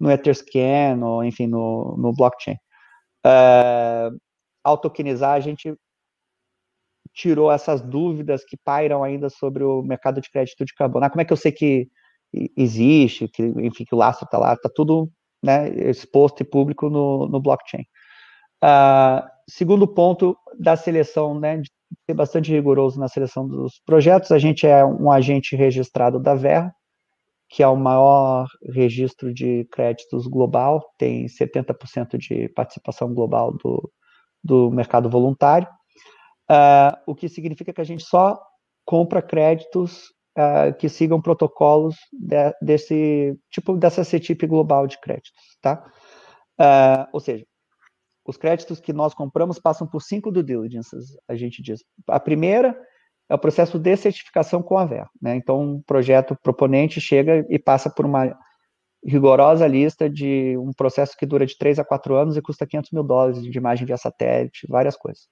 [0.00, 2.56] no Etherscan, ou enfim, no, no blockchain.
[3.26, 4.18] Uh,
[4.62, 5.74] ao tokenizar, a gente
[7.14, 11.06] tirou essas dúvidas que pairam ainda sobre o mercado de crédito de carbono.
[11.06, 11.88] Ah, como é que eu sei que
[12.56, 15.08] existe, que, enfim, que o lastro está lá, está tudo
[15.42, 17.84] né, exposto e público no, no blockchain.
[18.62, 21.70] Uh, segundo ponto da seleção, né, de
[22.06, 26.74] ser bastante rigoroso na seleção dos projetos, a gente é um agente registrado da Verra,
[27.48, 33.92] que é o maior registro de créditos global, tem 70% de participação global do,
[34.42, 35.68] do mercado voluntário
[36.50, 38.40] uh, o que significa que a gente só
[38.84, 40.04] compra créditos
[40.38, 45.84] uh, que sigam protocolos de, desse tipo dessa CTIP global de créditos, tá?
[46.60, 47.44] Uh, ou seja,
[48.26, 51.84] os créditos que nós compramos passam por cinco due diligences, a gente diz.
[52.08, 52.76] A primeira
[53.28, 55.36] é o processo de certificação com a VER, né?
[55.36, 58.36] Então, um projeto proponente chega e passa por uma
[59.06, 62.90] rigorosa lista de um processo que dura de 3 a 4 anos e custa 500
[62.92, 65.28] mil dólares de imagem via satélite, várias coisas.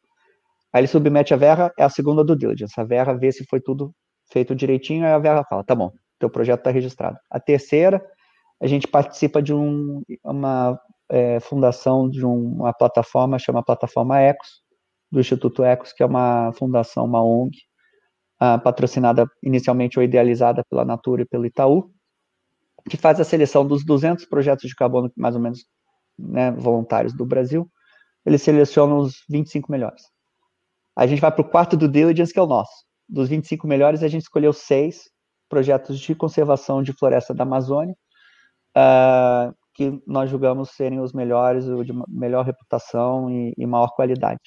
[0.73, 2.81] Aí ele submete a Verra, é a segunda do diligence.
[2.81, 3.95] A Verra vê se foi tudo
[4.33, 7.19] feito direitinho, aí a Verra fala, tá bom, teu projeto está registrado.
[7.31, 8.03] A terceira,
[8.61, 10.79] a gente participa de um, uma
[11.11, 14.63] é, fundação de um, uma plataforma, chama Plataforma Ecos,
[15.11, 17.59] do Instituto Ecos, que é uma fundação, uma ONG,
[18.43, 21.91] uh, patrocinada inicialmente ou idealizada pela Natura e pelo Itaú,
[22.89, 25.67] que faz a seleção dos 200 projetos de carbono mais ou menos
[26.19, 27.71] né, voluntários do Brasil,
[28.25, 30.03] eles selecionam os 25 melhores.
[30.97, 32.85] A gente vai para o quarto do diligence, que é o nosso.
[33.09, 35.11] Dos 25 melhores, a gente escolheu seis
[35.49, 37.95] projetos de conservação de floresta da Amazônia,
[38.77, 44.41] uh, que nós julgamos serem os melhores, o de melhor reputação e, e maior qualidade.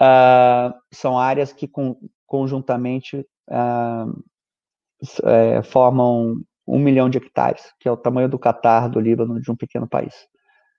[0.00, 1.96] Uh, são áreas que com,
[2.26, 4.24] conjuntamente uh,
[5.24, 9.50] é, formam um milhão de hectares, que é o tamanho do Catar, do Líbano, de
[9.50, 10.14] um pequeno país,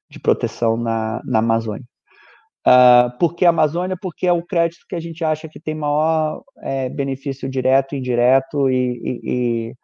[0.10, 1.86] de proteção na, na Amazônia.
[2.68, 3.96] Uh, por que a Amazônia?
[4.00, 8.70] Porque é o crédito que a gente acha que tem maior é, benefício direto, indireto
[8.70, 9.20] e, e,
[9.70, 9.76] e,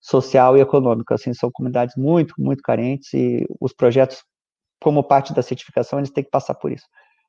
[0.00, 1.12] social e econômico.
[1.12, 4.22] Assim, são comunidades muito, muito carentes e os projetos,
[4.80, 6.86] como parte da certificação, eles têm que passar por isso.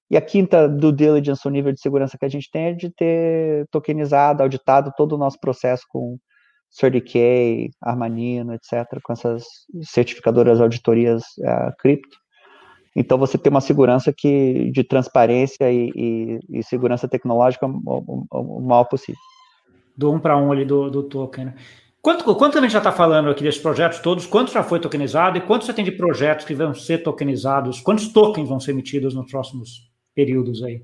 [0.10, 2.90] E a quinta do diligence, o nível de segurança que a gente tem é de
[2.90, 6.18] ter tokenizado, auditado todo o nosso processo com
[6.70, 9.44] CertiK, Armanino, etc., com essas
[9.84, 12.18] certificadoras auditorias uh, cripto.
[12.96, 18.26] Então, você tem uma segurança que, de transparência e, e, e segurança tecnológica o, o,
[18.32, 19.20] o, maior possível.
[19.96, 21.46] Do um para um ali do, do token.
[21.46, 21.56] Né?
[22.02, 24.26] Quanto, quanto a gente já está falando aqui desses projetos todos?
[24.26, 27.80] Quanto já foi tokenizado e quanto você tem de projetos que vão ser tokenizados?
[27.80, 30.84] Quantos tokens vão ser emitidos nos próximos períodos aí?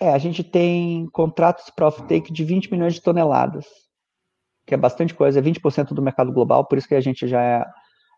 [0.00, 3.66] É, a gente tem contratos para off-take de 20 milhões de toneladas
[4.70, 7.42] que é bastante coisa, é 20% do mercado global, por isso que a gente já
[7.42, 7.66] é.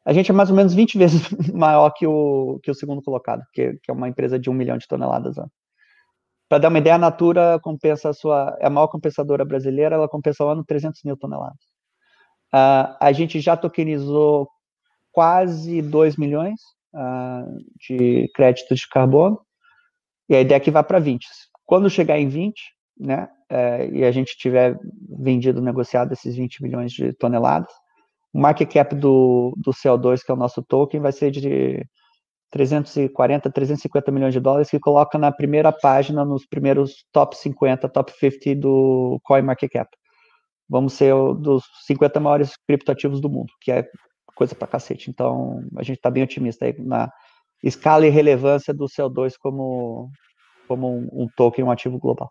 [0.04, 3.42] A gente é mais ou menos 20 vezes maior que o, que o segundo colocado,
[3.52, 5.36] que, que é uma empresa de um milhão de toneladas.
[6.48, 8.56] Para dar uma ideia, a Natura compensa a sua.
[8.60, 11.64] É a maior compensadora brasileira, ela compensa ao ano 300 mil toneladas.
[12.54, 14.48] Uh, a gente já tokenizou
[15.10, 16.60] quase 2 milhões
[16.94, 17.56] uh,
[17.88, 19.40] de créditos de carbono,
[20.28, 21.26] e a ideia é que vá para 20.
[21.64, 22.54] Quando chegar em 20,
[22.98, 24.78] né, é, e a gente tiver
[25.18, 27.72] vendido, negociado esses 20 milhões de toneladas,
[28.32, 31.86] o market cap do, do CO2, que é o nosso token, vai ser de
[32.50, 38.12] 340, 350 milhões de dólares, que coloca na primeira página, nos primeiros top 50, top
[38.12, 39.88] 50 do CoinMarketCap.
[40.68, 43.86] Vamos ser dos 50 maiores criptoativos do mundo, que é
[44.34, 45.10] coisa pra cacete.
[45.10, 47.10] Então, a gente está bem otimista aí na
[47.62, 50.10] escala e relevância do CO2 como,
[50.66, 52.30] como um, um token, um ativo global.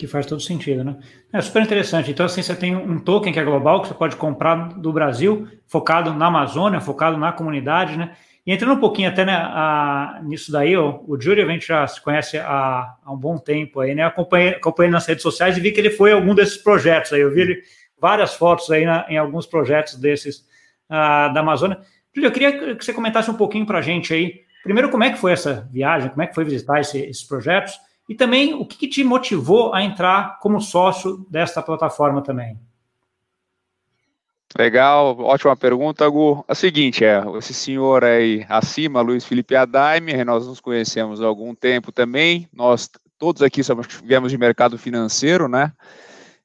[0.00, 0.96] Que faz todo sentido, né?
[1.30, 2.10] É super interessante.
[2.10, 5.46] Então, assim, você tem um token que é global, que você pode comprar do Brasil,
[5.66, 8.16] focado na Amazônia, focado na comunidade, né?
[8.46, 12.00] E entrando um pouquinho até né, a, nisso daí, o Júlio a gente já se
[12.00, 14.02] conhece há, há um bom tempo aí, né?
[14.02, 17.20] Acompanhei, acompanhei nas redes sociais e vi que ele foi em algum desses projetos aí.
[17.20, 17.62] Eu vi ele,
[18.00, 20.38] várias fotos aí na, em alguns projetos desses
[20.88, 21.78] uh, da Amazônia.
[22.16, 24.40] Júlio, eu queria que você comentasse um pouquinho para a gente aí.
[24.62, 26.08] Primeiro, como é que foi essa viagem?
[26.08, 27.74] Como é que foi visitar esse, esses projetos?
[28.10, 32.58] E também, o que, que te motivou a entrar como sócio desta plataforma também?
[34.58, 36.44] Legal, ótima pergunta, Gu.
[36.48, 41.26] É o seguinte, é, esse senhor aí acima, Luiz Felipe Adaime, nós nos conhecemos há
[41.26, 45.72] algum tempo também, nós todos aqui somos, viemos de mercado financeiro, né,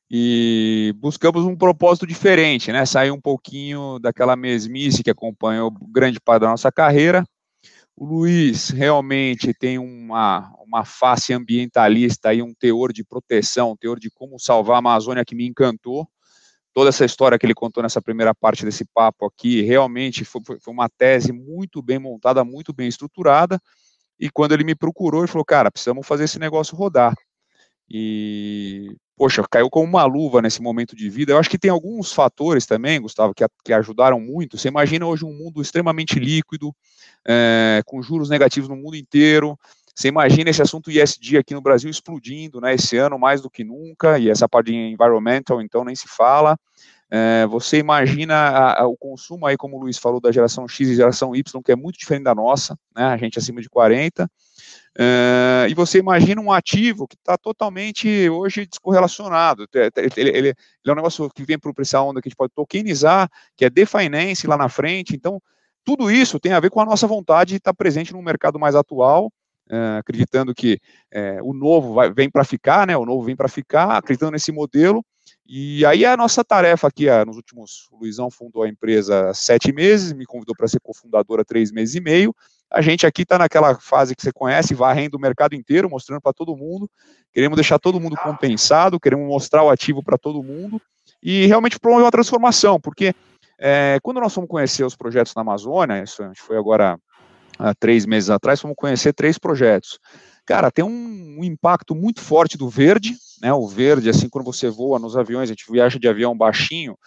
[0.08, 6.41] e buscamos um propósito diferente, né, sair um pouquinho daquela mesmice que acompanhou grande parte
[6.41, 7.25] da nossa carreira,
[7.95, 13.99] o Luiz realmente tem uma, uma face ambientalista e um teor de proteção, um teor
[13.99, 16.08] de como salvar a Amazônia que me encantou.
[16.73, 20.73] Toda essa história que ele contou nessa primeira parte desse papo aqui, realmente foi, foi
[20.73, 23.62] uma tese muito bem montada, muito bem estruturada.
[24.19, 27.15] E quando ele me procurou, ele falou: Cara, precisamos fazer esse negócio rodar.
[27.89, 31.32] E poxa, caiu como uma luva nesse momento de vida.
[31.32, 34.58] Eu acho que tem alguns fatores também, Gustavo, que, que ajudaram muito.
[34.58, 36.75] Você imagina hoje um mundo extremamente líquido,
[37.25, 39.58] é, com juros negativos no mundo inteiro.
[39.95, 43.63] Você imagina esse assunto ISD aqui no Brasil explodindo, né, esse ano mais do que
[43.63, 46.58] nunca, e essa parte de environmental, então, nem se fala.
[47.12, 50.89] É, você imagina a, a, o consumo aí, como o Luiz falou, da geração X
[50.89, 54.30] e geração Y, que é muito diferente da nossa, né, a gente acima de 40,
[54.98, 59.68] Uh, e você imagina um ativo que está totalmente hoje descorrelacionado.
[59.74, 62.54] Ele, ele, ele, é um negócio que vem para essa onda que a gente pode
[62.56, 65.13] tokenizar, que é definance lá na frente.
[65.13, 65.41] Então,
[65.84, 68.74] tudo isso tem a ver com a nossa vontade de estar presente no mercado mais
[68.74, 69.28] atual,
[69.70, 70.80] uh, acreditando que
[71.44, 72.96] o novo vai, vem para ficar, né?
[72.96, 75.04] O novo vem para ficar, acreditando nesse modelo.
[75.47, 80.12] E aí a nossa tarefa aqui, nos últimos, o Luizão fundou a empresa sete meses,
[80.12, 82.36] me convidou para ser cofundador há três meses e meio,
[82.71, 86.34] a gente aqui está naquela fase que você conhece, varrendo o mercado inteiro, mostrando para
[86.34, 86.89] todo mundo.
[87.31, 90.81] Queremos deixar todo mundo compensado, queremos mostrar o ativo para todo mundo
[91.21, 93.13] e realmente promover uma transformação, porque
[93.58, 96.97] é, quando nós fomos conhecer os projetos na Amazônia, isso foi agora
[97.58, 99.99] há três meses atrás, fomos conhecer três projetos.
[100.45, 103.51] Cara, tem um, um, impacto muito forte do verde, né?
[103.53, 106.97] O verde, assim, quando você voa nos aviões, a gente viaja de avião baixinho,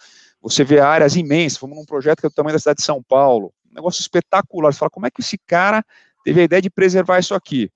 [0.41, 3.01] você vê áreas imensas, fomos num projeto que é do tamanho da cidade de São
[3.01, 4.73] Paulo, um negócio espetacular.
[4.73, 5.83] Você fala, como é que esse cara
[6.23, 7.71] teve a ideia de preservar isso aqui?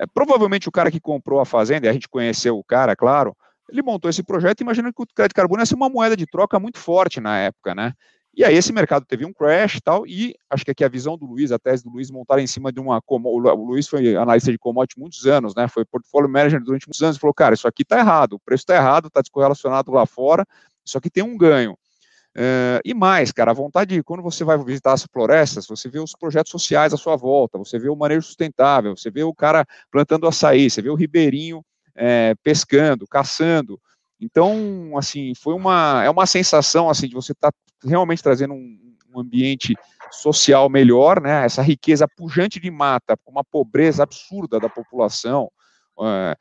[0.00, 3.36] É, provavelmente o cara que comprou a fazenda, a gente conheceu o cara, claro,
[3.68, 6.58] ele montou esse projeto imaginando que o crédito carbono ia ser uma moeda de troca
[6.58, 7.94] muito forte na época, né?
[8.36, 11.16] E aí esse mercado teve um crash e tal, e acho que aqui a visão
[11.16, 14.50] do Luiz, a tese do Luiz montar em cima de uma, o Luiz foi analista
[14.50, 17.84] de commodity muitos anos, né, foi portfólio manager durante muitos anos, falou, cara, isso aqui
[17.84, 20.44] tá errado, o preço tá errado, tá descorrelacionado lá fora,
[20.84, 21.76] isso aqui tem um ganho.
[22.36, 26.00] Uh, e mais, cara, a vontade de, quando você vai visitar as florestas, você vê
[26.00, 29.64] os projetos sociais à sua volta, você vê o manejo sustentável, você vê o cara
[29.88, 33.80] plantando açaí, você vê o ribeirinho é, pescando, caçando.
[34.24, 38.78] Então, assim, foi uma, é uma sensação, assim, de você estar tá realmente trazendo um,
[39.14, 39.74] um, ambiente
[40.10, 45.50] social melhor, né, essa riqueza pujante de mata, uma pobreza absurda da população,
[45.98, 46.36] uh,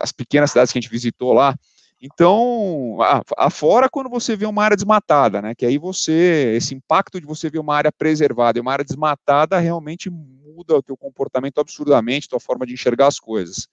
[0.00, 1.54] as pequenas cidades que a gente visitou lá,
[2.02, 2.96] então,
[3.36, 5.54] afora quando você vê uma área desmatada, né?
[5.54, 9.58] Que aí você, esse impacto de você ver uma área preservada e uma área desmatada
[9.58, 13.68] realmente muda o teu comportamento absurdamente, tua forma de enxergar as coisas.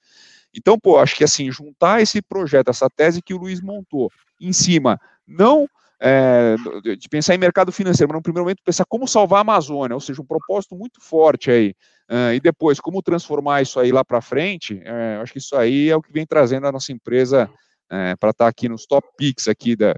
[0.58, 4.54] Então, pô, acho que assim, juntar esse projeto, essa tese que o Luiz montou, em
[4.54, 5.68] cima, não
[6.00, 6.56] é,
[6.98, 10.00] de pensar em mercado financeiro, mas no primeiro momento pensar como salvar a Amazônia, ou
[10.00, 11.74] seja, um propósito muito forte aí,
[12.10, 15.90] uh, e depois como transformar isso aí lá para frente, é, acho que isso aí
[15.90, 17.50] é o que vem trazendo a nossa empresa
[17.90, 19.94] é, para estar tá aqui nos top picks aqui da,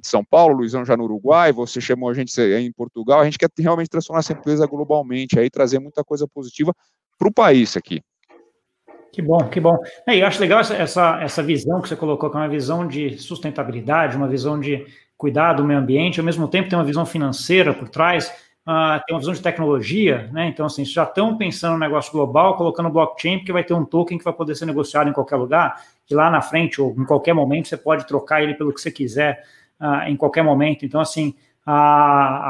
[0.00, 3.38] de São Paulo, Luizão já no Uruguai, você chamou a gente em Portugal, a gente
[3.38, 6.74] quer realmente transformar essa empresa globalmente, aí trazer muita coisa positiva
[7.16, 8.02] para o país aqui.
[9.12, 9.78] Que bom, que bom.
[10.06, 12.48] É, e eu acho legal essa, essa, essa visão que você colocou, que é uma
[12.48, 16.84] visão de sustentabilidade, uma visão de cuidar do meio ambiente, ao mesmo tempo tem uma
[16.84, 18.28] visão financeira por trás,
[18.66, 20.46] uh, tem uma visão de tecnologia, né?
[20.46, 24.18] Então, assim, já estão pensando no negócio global, colocando blockchain, porque vai ter um token
[24.18, 27.34] que vai poder ser negociado em qualquer lugar, que lá na frente, ou em qualquer
[27.34, 29.42] momento, você pode trocar ele pelo que você quiser,
[29.80, 30.84] uh, em qualquer momento.
[30.84, 31.34] Então, assim,
[31.66, 31.70] uh,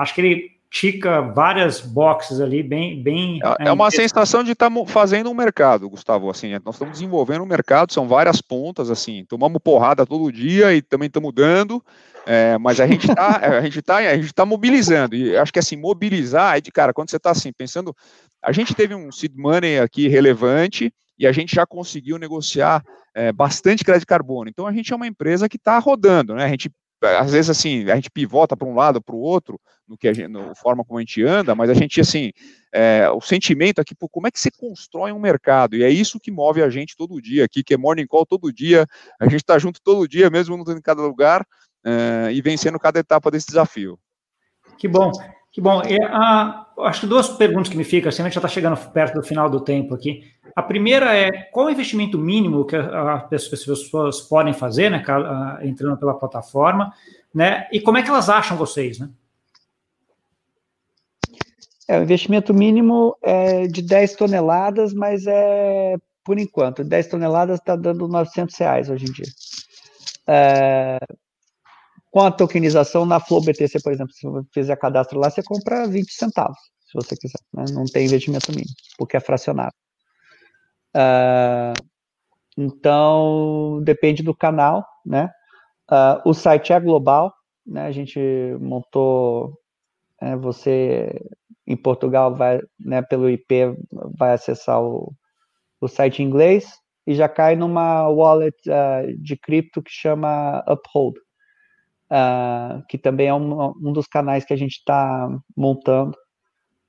[0.00, 3.02] acho que ele tica várias boxes ali, bem.
[3.02, 6.28] bem é, é uma sensação de estar tá fazendo um mercado, Gustavo.
[6.30, 10.82] Assim, nós estamos desenvolvendo um mercado, são várias pontas, assim, tomamos porrada todo dia e
[10.82, 11.82] também estamos dando.
[12.26, 15.58] É, mas a gente está a gente tá, a gente tá mobilizando, e acho que
[15.58, 17.96] assim, mobilizar é de cara, quando você está assim, pensando,
[18.42, 23.32] a gente teve um seed money aqui relevante e a gente já conseguiu negociar é,
[23.32, 24.50] bastante crédito de carbono.
[24.50, 26.44] Então a gente é uma empresa que está rodando, né?
[26.44, 26.70] A gente
[27.02, 30.12] às vezes assim a gente pivota para um lado para o outro no que a
[30.12, 32.32] gente, no forma como a gente anda, mas a gente assim
[32.72, 35.76] é, o sentimento aqui, pô, como é que você constrói um mercado?
[35.76, 38.52] E é isso que move a gente todo dia aqui, que é morning call todo
[38.52, 38.86] dia,
[39.20, 41.42] a gente está junto todo dia, mesmo em cada lugar,
[41.86, 43.98] uh, e vencendo cada etapa desse desafio.
[44.76, 45.10] Que bom,
[45.50, 45.82] que bom.
[45.82, 48.76] E, a, acho que duas perguntas que me ficam, assim, a gente já está chegando
[48.90, 50.22] perto do final do tempo aqui.
[50.54, 55.02] A primeira é qual o investimento mínimo que as pessoas podem fazer, né,
[55.62, 56.92] entrando pela plataforma,
[57.32, 59.08] né, e como é que elas acham vocês, né?
[61.86, 67.74] É, o investimento mínimo é de 10 toneladas, mas é por enquanto, 10 toneladas está
[67.74, 69.24] dando 900 reais hoje em dia.
[70.26, 70.98] É,
[72.10, 75.86] com a tokenização na Flow BTC, por exemplo, se você fizer cadastro lá, você compra
[75.86, 77.40] 20 centavos, se você quiser.
[77.52, 77.64] Né?
[77.72, 79.74] Não tem investimento mínimo, porque é fracionado.
[80.96, 81.74] Uh,
[82.56, 85.30] então, depende do canal, né?
[85.90, 87.32] Uh, o site é global,
[87.66, 87.86] né?
[87.86, 88.18] A gente
[88.60, 89.58] montou,
[90.20, 91.20] é, você
[91.66, 93.76] em Portugal vai, né, pelo IP,
[94.18, 95.12] vai acessar o,
[95.80, 96.66] o site em inglês
[97.06, 101.18] e já cai numa wallet uh, de cripto que chama Uphold
[102.10, 106.16] uh, que também é um, um, dos canais que a gente está montando.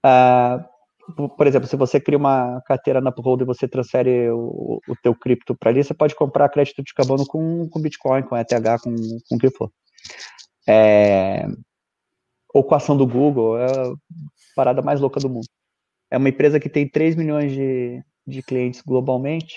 [0.05, 4.95] Uh, por exemplo, se você cria uma carteira na Uphold e você transfere o, o
[5.01, 8.51] teu cripto para ali, você pode comprar crédito de carbono com, com Bitcoin, com ETH,
[8.84, 8.95] com,
[9.27, 9.71] com o que for.
[10.67, 11.47] É,
[12.53, 13.93] ou com a ação do Google, é a
[14.55, 15.47] parada mais louca do mundo.
[16.12, 19.55] É uma empresa que tem 3 milhões de, de clientes globalmente,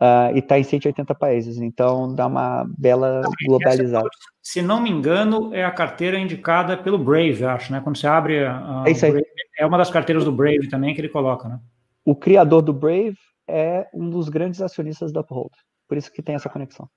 [0.00, 4.08] Uh, e está em 180 países, então dá uma bela globalizada.
[4.40, 7.82] Se não me engano, é a carteira indicada pelo Brave, acho, né?
[7.82, 9.26] Quando você abre a, é, Brave,
[9.58, 11.60] é uma das carteiras do Brave também que ele coloca, né?
[12.02, 15.52] O criador do Brave é um dos grandes acionistas da Uphold,
[15.86, 16.88] por isso que tem essa conexão.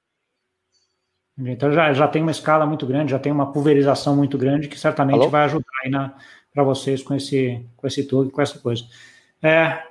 [1.37, 4.79] Então já, já tem uma escala muito grande, já tem uma pulverização muito grande que
[4.79, 5.29] certamente Alô?
[5.29, 5.91] vai ajudar aí
[6.53, 8.85] para vocês com esse, com esse token, com essa coisa.
[9.41, 9.83] É,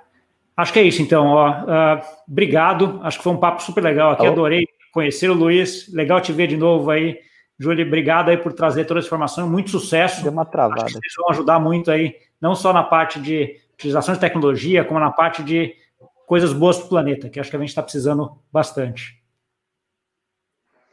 [0.56, 1.26] Acho que é isso, então.
[1.26, 3.00] Ó, uh, obrigado.
[3.02, 4.26] Acho que foi um papo super legal aqui.
[4.26, 5.92] Adorei conhecer o Luiz.
[5.92, 7.18] Legal te ver de novo aí.
[7.58, 9.48] Júlio, obrigado aí por trazer toda essa informação.
[9.48, 10.22] Muito sucesso.
[10.22, 10.84] Deu uma travada.
[10.84, 14.84] Acho que vocês vão ajudar muito aí, não só na parte de utilização de tecnologia,
[14.84, 15.74] como na parte de
[16.26, 19.20] coisas boas para o planeta, que acho que a gente está precisando bastante.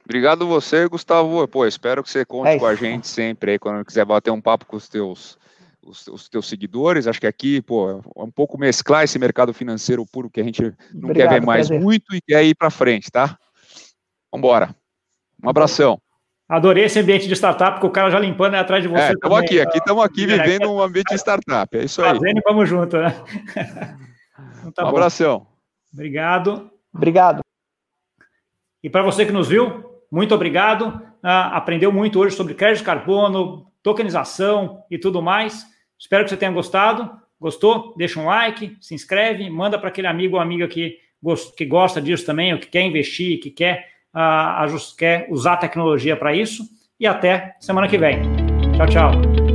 [0.03, 1.47] Obrigado você, Gustavo.
[1.47, 4.41] Pô, espero que você conte é com a gente sempre aí, quando quiser bater um
[4.41, 5.38] papo com os teus
[5.84, 7.08] os, os, teus seguidores.
[7.08, 10.62] Acho que aqui, pô, é um pouco mesclar esse mercado financeiro puro que a gente
[10.94, 11.84] não Obrigado, quer ver mais prazer.
[11.84, 13.38] muito e quer ir para frente, tá?
[14.32, 14.76] Vamos embora.
[15.44, 16.02] Um abração.
[16.48, 19.14] Adorei esse ambiente de startup, porque o cara já limpando é atrás de você.
[19.14, 21.78] Estamos é, aqui, aqui estamos aqui vivendo um ambiente de startup.
[21.78, 22.10] É isso aí.
[22.10, 23.16] Fazendo e vamos junto, né?
[24.60, 25.48] Então, tá um abração.
[25.94, 26.70] Obrigado.
[26.94, 27.42] Obrigado.
[28.84, 30.88] E para você que nos viu, muito obrigado.
[31.24, 35.66] Uh, aprendeu muito hoje sobre crédito de carbono, tokenização e tudo mais.
[35.98, 37.10] Espero que você tenha gostado.
[37.40, 37.94] Gostou?
[37.98, 40.98] Deixa um like, se inscreve, manda para aquele amigo ou amiga que,
[41.56, 46.36] que gosta disso também, ou que quer investir, que quer, uh, quer usar tecnologia para
[46.36, 46.64] isso.
[47.00, 48.22] E até semana que vem.
[48.76, 49.49] Tchau, tchau.